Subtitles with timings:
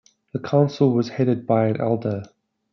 [0.33, 2.23] The council was headed by an elder.